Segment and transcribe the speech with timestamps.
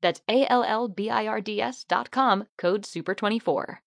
[0.00, 3.78] That's A L L B I R D S dot com, code SUPER24.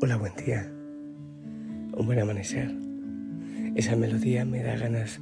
[0.00, 0.62] Hola, buen día.
[1.96, 2.70] Un buen amanecer.
[3.74, 5.18] Esa melodía me da ganas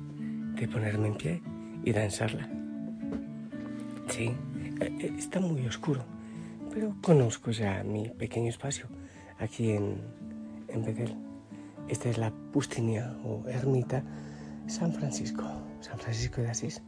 [0.55, 1.42] de ponerme en pie
[1.84, 2.48] y danzarla.
[4.08, 4.36] Sí,
[4.80, 6.14] eh, eh, está muy oscuro
[6.75, 8.89] pero conozco ya mi pequeño espacio
[9.39, 10.03] aquí en,
[10.69, 11.25] en.
[11.89, 14.03] Esta es la Pustinia o ermita
[14.67, 15.45] San Francisco,
[15.80, 16.83] San Francisco de Asís.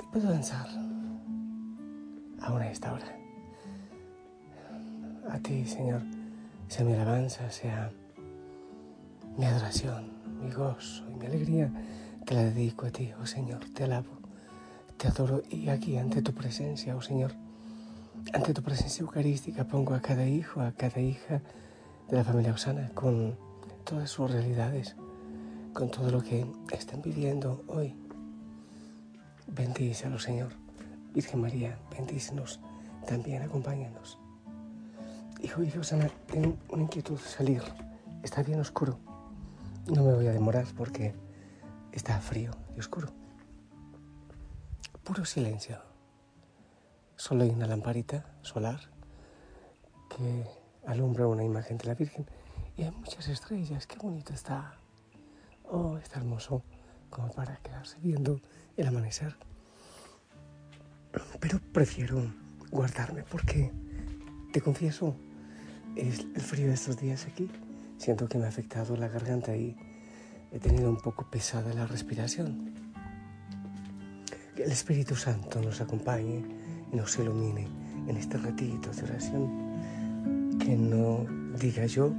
[0.00, 0.68] Y puedo danzar
[2.40, 3.06] ahora a esta hora.
[5.30, 6.02] A ti, Señor,
[6.68, 7.90] sea mi alabanza, sea
[9.36, 11.72] mi adoración, mi gozo y mi alegría.
[12.24, 14.20] Te la dedico a ti, oh Señor, te alabo,
[14.96, 17.47] te adoro y aquí ante tu presencia, oh Señor
[18.32, 21.40] ante tu presencia eucarística pongo a cada hijo, a cada hija
[22.08, 23.36] de la familia Osana con
[23.84, 24.96] todas sus realidades,
[25.72, 27.94] con todo lo que están viviendo hoy.
[29.46, 30.52] Bendícelos, Señor.
[31.14, 32.60] Virgen María, bendícenos,
[33.06, 34.18] también acompáñanos.
[35.40, 37.62] Hijo, hija Osana, tengo una inquietud salir.
[38.22, 38.98] Está bien oscuro.
[39.86, 41.14] No me voy a demorar porque
[41.92, 43.08] está frío y oscuro.
[45.02, 45.87] Puro silencio.
[47.18, 48.78] Solo hay una lamparita solar
[50.08, 50.46] que
[50.86, 52.24] alumbra una imagen de la Virgen
[52.76, 53.88] y hay muchas estrellas.
[53.88, 54.78] Qué bonito está.
[55.64, 56.62] Oh, está hermoso
[57.10, 58.40] como para quedarse viendo
[58.76, 59.36] el amanecer.
[61.40, 62.22] Pero prefiero
[62.70, 63.72] guardarme porque,
[64.52, 65.16] te confieso,
[65.96, 67.50] es el frío de estos días aquí.
[67.96, 69.76] Siento que me ha afectado la garganta y
[70.52, 72.72] he tenido un poco pesada la respiración.
[74.54, 76.57] Que el Espíritu Santo nos acompañe
[76.92, 77.68] nos ilumine
[78.06, 80.58] en este ratito de oración.
[80.58, 81.26] Que no
[81.58, 82.12] diga yo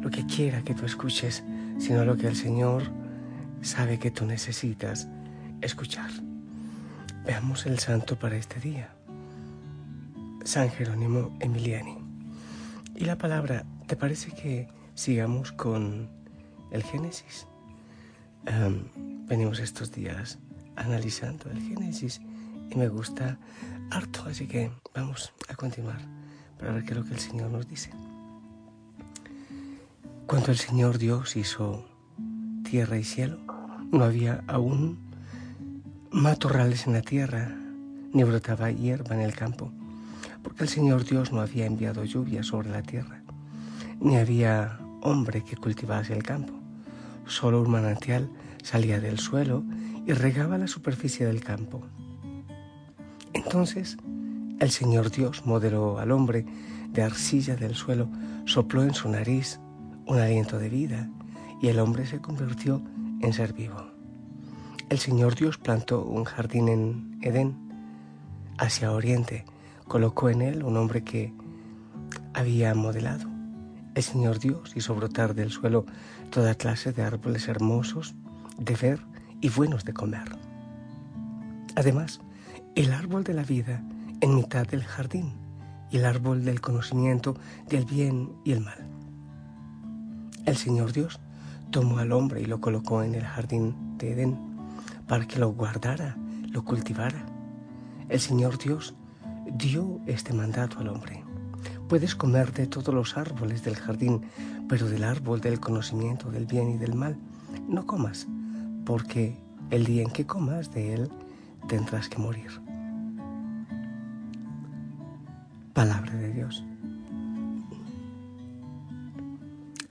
[0.00, 1.42] lo que quiera que tú escuches,
[1.78, 2.84] sino lo que el Señor
[3.62, 5.08] sabe que tú necesitas
[5.60, 6.10] escuchar.
[7.24, 8.90] Veamos el santo para este día.
[10.44, 11.98] San Jerónimo Emiliani.
[12.96, 16.08] Y la palabra, ¿te parece que sigamos con
[16.70, 17.46] el Génesis?
[19.26, 20.38] venimos estos días
[20.74, 22.20] analizando el Génesis
[22.70, 23.38] y me gusta
[23.90, 26.00] harto, así que vamos a continuar
[26.58, 27.90] para ver qué es lo que el Señor nos dice.
[30.26, 31.84] Cuando el Señor Dios hizo
[32.62, 33.38] tierra y cielo,
[33.90, 34.98] no había aún
[36.10, 37.52] matorrales en la tierra,
[38.12, 39.72] ni brotaba hierba en el campo,
[40.42, 43.22] porque el Señor Dios no había enviado lluvia sobre la tierra,
[44.00, 46.52] ni había hombre que cultivase el campo.
[47.26, 48.30] Solo un manantial
[48.62, 49.64] salía del suelo
[50.06, 51.82] y regaba la superficie del campo.
[53.44, 53.96] Entonces
[54.58, 56.44] el Señor Dios modeló al hombre
[56.92, 58.08] de arcilla del suelo,
[58.44, 59.58] sopló en su nariz
[60.06, 61.10] un aliento de vida
[61.62, 62.82] y el hombre se convirtió
[63.22, 63.86] en ser vivo.
[64.90, 67.56] El Señor Dios plantó un jardín en Edén,
[68.58, 69.44] hacia oriente,
[69.88, 71.32] colocó en él un hombre que
[72.34, 73.28] había modelado.
[73.94, 75.86] El Señor Dios hizo brotar del suelo
[76.30, 78.14] toda clase de árboles hermosos
[78.58, 79.00] de ver
[79.40, 80.36] y buenos de comer.
[81.76, 82.20] Además,
[82.74, 83.82] el árbol de la vida
[84.20, 85.32] en mitad del jardín
[85.90, 87.36] y el árbol del conocimiento
[87.68, 88.86] del bien y el mal.
[90.46, 91.20] El Señor Dios
[91.70, 94.38] tomó al hombre y lo colocó en el jardín de Edén
[95.06, 96.16] para que lo guardara,
[96.50, 97.26] lo cultivara.
[98.08, 98.94] El Señor Dios
[99.52, 101.24] dio este mandato al hombre.
[101.88, 104.22] Puedes comer de todos los árboles del jardín,
[104.68, 107.16] pero del árbol del conocimiento del bien y del mal
[107.68, 108.26] no comas,
[108.84, 109.36] porque
[109.70, 111.10] el día en que comas de él
[111.70, 112.50] tendrás que morir.
[115.72, 116.64] Palabra de Dios.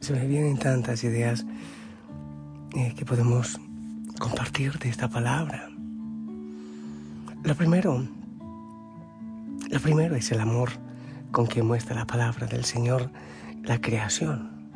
[0.01, 1.45] se me vienen tantas ideas
[2.75, 3.59] eh, que podemos
[4.17, 5.69] compartir de esta palabra.
[7.43, 8.07] Lo primero,
[9.69, 10.71] lo primero es el amor
[11.31, 13.11] con que muestra la palabra del Señor
[13.63, 14.71] la creación.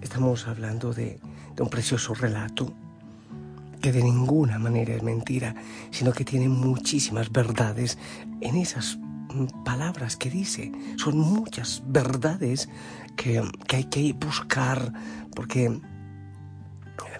[0.00, 1.18] Estamos hablando de,
[1.56, 2.72] de un precioso relato
[3.80, 5.54] que de ninguna manera es mentira,
[5.90, 7.98] sino que tiene muchísimas verdades
[8.40, 8.98] en esas
[9.64, 10.72] palabras que dice.
[10.96, 12.68] Son muchas verdades
[13.16, 14.92] que, que hay que buscar
[15.34, 15.80] porque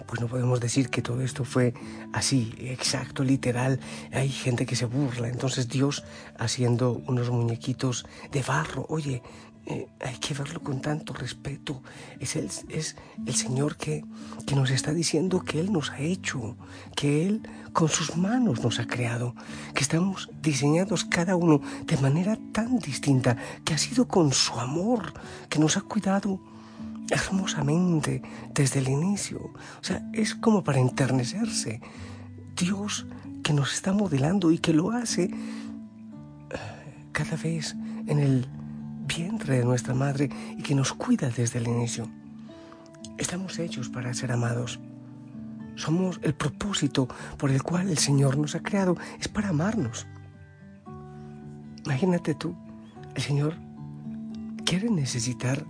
[0.07, 1.73] pues no podemos decir que todo esto fue
[2.13, 3.79] así, exacto, literal.
[4.13, 5.27] Hay gente que se burla.
[5.27, 6.03] Entonces Dios
[6.39, 9.21] haciendo unos muñequitos de barro, oye,
[9.69, 11.81] eh, hay que verlo con tanto respeto.
[12.19, 14.05] Es el, es el Señor que,
[14.45, 16.55] que nos está diciendo que Él nos ha hecho,
[16.95, 17.41] que Él
[17.73, 19.35] con sus manos nos ha creado,
[19.73, 23.35] que estamos diseñados cada uno de manera tan distinta,
[23.65, 25.13] que ha sido con su amor,
[25.49, 26.39] que nos ha cuidado
[27.09, 28.21] hermosamente
[28.53, 29.51] desde el inicio.
[29.81, 31.81] O sea, es como para enternecerse.
[32.55, 33.05] Dios
[33.43, 35.31] que nos está modelando y que lo hace eh,
[37.11, 37.75] cada vez
[38.07, 38.47] en el
[39.07, 42.07] vientre de nuestra madre y que nos cuida desde el inicio.
[43.17, 44.79] Estamos hechos para ser amados.
[45.75, 47.07] Somos el propósito
[47.37, 50.07] por el cual el Señor nos ha creado, es para amarnos.
[51.85, 52.55] Imagínate tú,
[53.15, 53.55] el Señor
[54.65, 55.65] quiere necesitar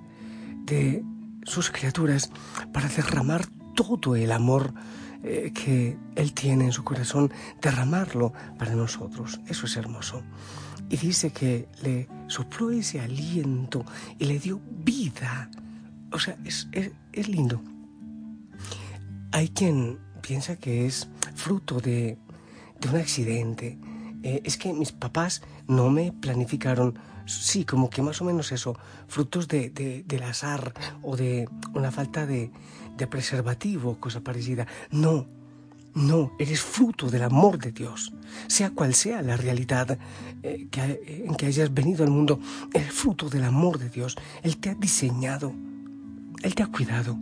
[0.66, 1.04] de
[1.44, 2.32] sus criaturas
[2.74, 3.46] para derramar
[3.76, 4.74] todo el amor
[5.24, 7.32] eh, que Él tiene en su corazón,
[7.62, 9.40] derramarlo para nosotros.
[9.48, 10.24] Eso es hermoso.
[10.90, 13.84] Y dice que le sopló ese aliento
[14.20, 15.50] y le dio vida.
[16.12, 17.62] O sea, es, es, lindo.
[19.32, 22.18] Hay quien piensa que es fruto de,
[22.80, 23.78] de un accidente.
[24.24, 28.78] Eh, es que mis papás no me planificaron sí, como que más o menos eso,
[29.08, 29.70] frutos de,
[30.06, 32.52] del azar o de una falta de,
[32.98, 34.66] de preservativo, cosa parecida.
[34.92, 35.28] No,
[35.94, 38.14] no, eres fruto del amor de Dios.
[38.48, 39.98] Sea cual sea la realidad
[40.44, 40.68] eh,
[41.26, 42.40] en que hayas venido al mundo,
[42.74, 44.16] eres fruto del amor de Dios.
[44.44, 45.54] Él te ha diseñado,
[46.44, 47.18] Él te ha cuidado,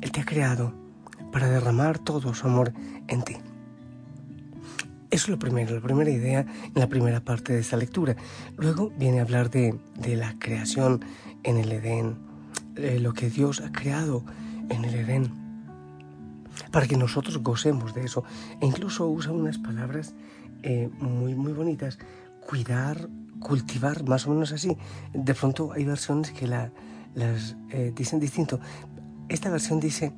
[0.00, 0.72] Él te ha creado
[1.32, 2.72] para derramar todo su amor
[3.08, 3.36] en ti.
[5.10, 8.14] Eso es lo primero, la primera idea en la primera parte de esta lectura.
[8.56, 9.76] Luego viene a hablar de,
[10.06, 11.04] la creación
[11.42, 12.16] en el Edén,
[12.76, 14.24] lo que Dios ha creado
[14.68, 15.32] en el Edén,
[16.70, 18.22] para que nosotros gocemos de eso.
[18.60, 20.14] E incluso usa unas palabras
[20.62, 21.98] eh, muy, muy bonitas,
[22.46, 23.08] cuidar,
[23.40, 24.76] cultivar, más o menos así.
[25.12, 26.70] De pronto hay versiones que la,
[27.14, 28.60] las eh, dicen distinto.
[29.28, 30.12] Esta versión dice,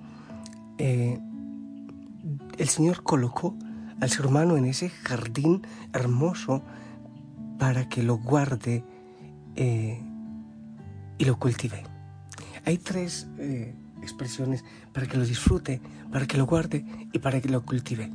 [0.76, 1.18] eh,
[2.58, 3.56] el Señor colocó
[4.02, 5.62] al ser humano en ese jardín
[5.92, 6.60] hermoso
[7.56, 8.82] para que lo guarde
[9.54, 10.02] eh,
[11.18, 11.84] y lo cultive.
[12.64, 17.48] Hay tres eh, expresiones para que lo disfrute, para que lo guarde y para que
[17.48, 18.10] lo cultive.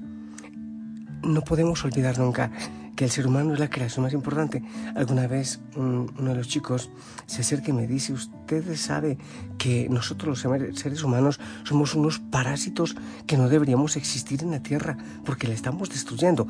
[1.23, 2.51] No podemos olvidar nunca
[2.97, 4.63] que el ser humano es la creación más importante.
[4.95, 6.89] Alguna vez uno de los chicos
[7.27, 9.19] se acerca y me dice, usted sabe
[9.59, 12.95] que nosotros los seres humanos somos unos parásitos
[13.27, 16.47] que no deberíamos existir en la Tierra porque la estamos destruyendo.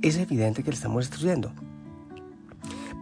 [0.00, 1.52] Es evidente que la estamos destruyendo.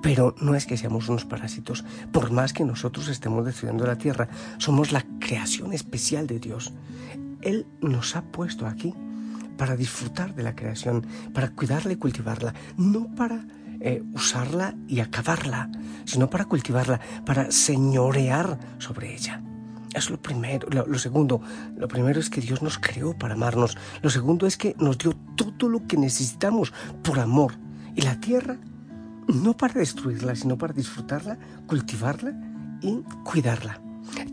[0.02, 1.85] Pero no es que seamos unos parásitos.
[2.11, 6.73] Por más que nosotros estemos destruyendo la Tierra, somos la creación especial de Dios.
[7.42, 8.95] Él nos ha puesto aquí
[9.59, 13.45] para disfrutar de la creación, para cuidarla y cultivarla, no para
[13.81, 15.71] eh, usarla y acabarla,
[16.07, 19.43] sino para cultivarla, para señorear sobre ella.
[19.95, 20.69] Es lo primero.
[20.71, 21.41] Lo, segundo,
[21.77, 23.77] lo primero es que Dios nos creó para amarnos.
[24.03, 26.73] Lo segundo es que nos dio todo lo que necesitamos
[27.03, 27.55] por amor.
[27.95, 28.59] Y la tierra,
[29.27, 32.33] no para destruirla, sino para disfrutarla, cultivarla
[32.81, 33.81] y cuidarla.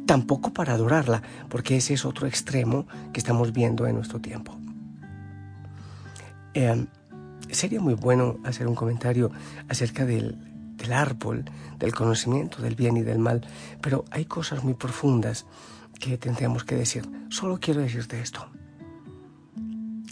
[0.05, 4.64] Tampoco para adorarla, porque ese es otro extremo que estamos viendo en nuestro tiempo.
[6.55, 6.88] Eh,
[7.51, 9.31] sería muy bueno hacer un comentario
[9.69, 10.38] acerca del,
[10.77, 11.45] del árbol,
[11.77, 13.45] del conocimiento del bien y del mal,
[13.81, 15.45] pero hay cosas muy profundas
[16.00, 17.07] que tendríamos que decir.
[17.29, 18.47] Solo quiero decirte esto.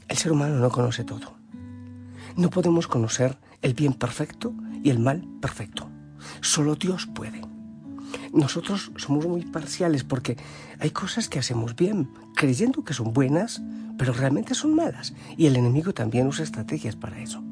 [0.07, 1.33] El ser humano no conoce todo.
[2.35, 5.89] No podemos conocer el bien perfecto y el mal perfecto.
[6.41, 7.52] Solo Dios puede.
[8.33, 10.37] Nosotros somos muy parciales porque
[10.79, 13.61] hay cosas que hacemos bien, creyendo que son buenas,
[13.95, 15.13] pero realmente son malas.
[15.37, 17.43] Y el enemigo también usa estrategias para eso.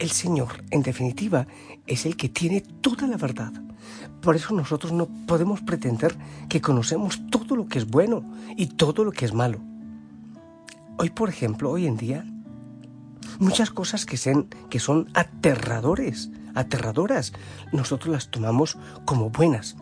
[0.00, 1.46] El Señor, en definitiva,
[1.86, 3.52] es el que tiene toda la verdad.
[4.20, 6.16] Por eso nosotros no podemos pretender
[6.48, 8.24] que conocemos todo lo que es bueno
[8.56, 9.60] y todo lo que es malo.
[10.98, 12.24] Hoy, por ejemplo, hoy en día,
[13.38, 14.18] muchas cosas que,
[14.70, 17.32] que son aterradores, aterradoras,
[17.72, 19.76] nosotros las tomamos como buenas.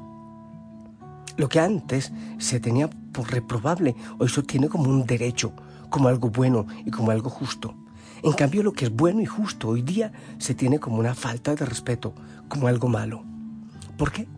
[1.37, 5.53] Lo que antes se tenía por reprobable, hoy se tiene como un derecho,
[5.89, 7.75] como algo bueno y como algo justo.
[8.23, 11.55] En cambio, lo que es bueno y justo hoy día se tiene como una falta
[11.55, 12.15] de respeto,
[12.49, 13.25] como algo malo.
[13.97, 14.29] ¿Por qué?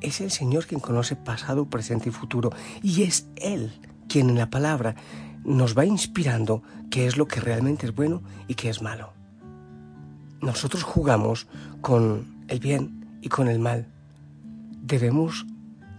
[0.00, 2.50] Es el Señor quien conoce pasado, presente y futuro,
[2.82, 3.72] y es Él
[4.08, 4.96] quien en la palabra
[5.44, 9.12] nos va inspirando qué es lo que realmente es bueno y qué es malo.
[10.40, 11.46] Nosotros jugamos
[11.80, 13.86] con el bien y con el mal.
[14.82, 15.46] Debemos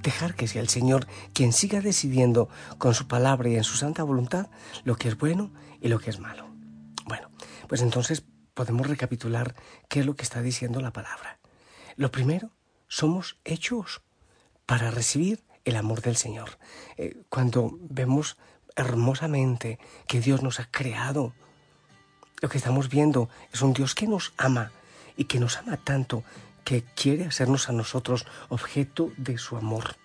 [0.01, 4.03] dejar que sea el Señor quien siga decidiendo con su palabra y en su santa
[4.03, 4.47] voluntad
[4.83, 6.47] lo que es bueno y lo que es malo.
[7.05, 7.29] Bueno,
[7.67, 9.55] pues entonces podemos recapitular
[9.87, 11.39] qué es lo que está diciendo la palabra.
[11.95, 12.51] Lo primero,
[12.87, 14.01] somos hechos
[14.65, 16.57] para recibir el amor del Señor.
[16.97, 18.37] Eh, cuando vemos
[18.75, 21.33] hermosamente que Dios nos ha creado,
[22.41, 24.71] lo que estamos viendo es un Dios que nos ama
[25.15, 26.23] y que nos ama tanto
[26.63, 29.95] que quiere hacernos a nosotros objeto de su amor.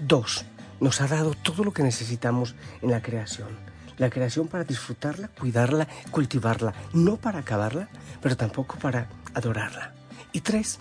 [0.00, 0.44] Dos,
[0.80, 3.48] nos ha dado todo lo que necesitamos en la creación.
[3.96, 7.88] La creación para disfrutarla, cuidarla, cultivarla, no para acabarla,
[8.22, 9.94] pero tampoco para adorarla.
[10.32, 10.78] Y tres,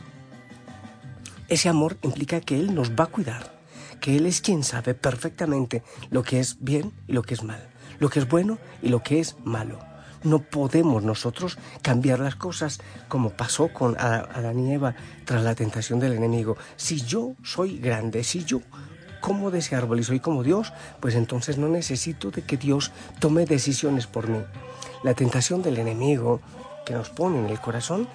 [1.48, 3.60] ese amor implica que Él nos va a cuidar,
[4.00, 7.70] que Él es quien sabe perfectamente lo que es bien y lo que es mal,
[8.00, 9.80] lo que es bueno y lo que es malo.
[10.28, 14.94] No podemos nosotros cambiar las cosas como pasó con Adán y Eva
[15.24, 16.58] tras la tentación del enemigo.
[16.76, 18.60] Si yo soy grande, si yo
[19.22, 22.92] como de ese árbol y soy como Dios, pues entonces no necesito de que Dios
[23.22, 24.40] tome decisiones por mí.
[25.02, 26.42] La tentación del enemigo
[26.86, 28.10] que nos pone en el corazón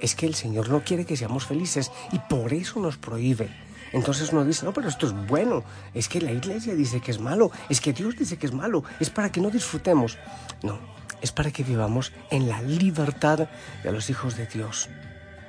[0.00, 3.50] es que el Señor no quiere que seamos felices y por eso nos prohíbe.
[3.92, 7.20] Entonces uno dice, no, pero esto es bueno, es que la iglesia dice que es
[7.20, 10.16] malo, es que Dios dice que es malo, es para que no disfrutemos.
[10.62, 10.78] No,
[11.22, 13.48] es para que vivamos en la libertad
[13.82, 14.88] de los hijos de Dios,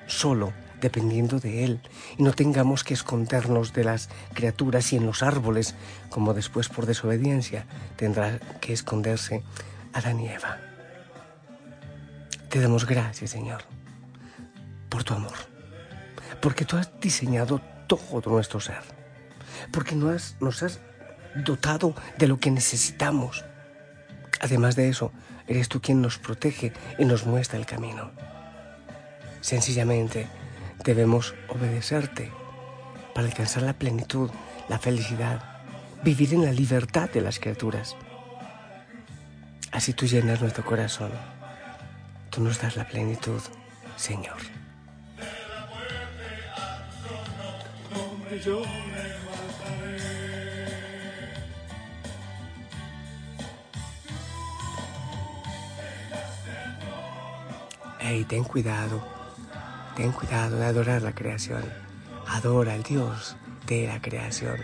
[0.08, 1.82] solo dependiendo de Él,
[2.18, 5.76] y no tengamos que escondernos de las criaturas y en los árboles,
[6.10, 7.66] como después por desobediencia
[7.98, 9.44] tendrá que esconderse
[9.94, 10.58] Adán y Eva.
[12.50, 13.64] Te damos gracias, Señor,
[14.90, 15.36] por tu amor,
[16.42, 18.82] porque tú has diseñado todo nuestro ser,
[19.72, 20.80] porque nos has
[21.36, 23.46] dotado de lo que necesitamos.
[24.42, 25.12] Además de eso,
[25.50, 28.12] Eres tú quien nos protege y nos muestra el camino.
[29.42, 30.28] Sencillamente
[30.86, 32.32] debemos obedecerte
[33.16, 34.30] para alcanzar la plenitud,
[34.70, 35.42] la felicidad,
[36.04, 37.96] vivir en la libertad de las criaturas.
[39.72, 41.12] Así tú llenas nuestro corazón.
[42.30, 43.42] Tú nos das la plenitud,
[43.98, 44.38] Señor.
[58.10, 59.08] Ten cuidado,
[59.96, 61.64] ten cuidado de adorar la creación.
[62.28, 63.36] Adora al Dios
[63.68, 64.58] de la creación,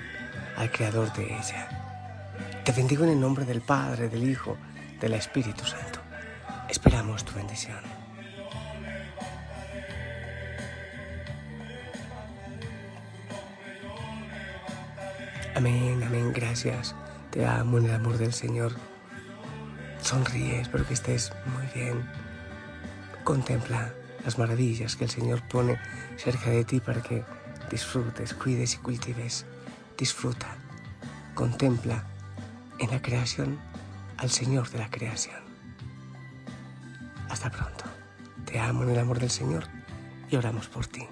[0.57, 1.69] al Creador de ella.
[2.63, 4.57] Te bendigo en el nombre del Padre, del Hijo,
[4.99, 5.99] del Espíritu Santo.
[6.67, 7.77] Esperamos tu bendición.
[15.55, 16.95] Amén, amén, gracias.
[17.29, 18.73] Te amo en el amor del Señor.
[20.01, 22.25] Sonríe, espero que estés muy bien.
[23.25, 23.91] Contempla
[24.24, 25.79] las maravillas que el Señor pone
[26.15, 27.24] cerca de ti para que
[27.72, 29.48] disfrutes, cuides y cultives.
[29.98, 30.55] Disfruta,
[31.34, 32.03] contempla
[32.77, 33.58] en la creación
[34.17, 35.41] al Señor de la creación.
[37.27, 37.86] Hasta pronto.
[38.46, 39.63] Te amo en el amor del Señor
[40.29, 41.08] y oramos por ti.